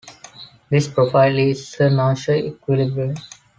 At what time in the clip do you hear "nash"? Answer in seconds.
1.91-2.29